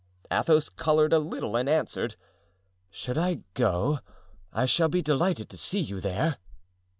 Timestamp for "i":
3.19-3.41, 4.51-4.65